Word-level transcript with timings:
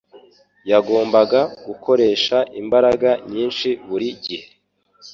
Yagombaga 0.71 1.39
gukoresha 1.65 2.37
imbaraga 2.61 3.09
nyinshi 3.31 3.69
buri 3.87 4.07
gihe 4.25 4.47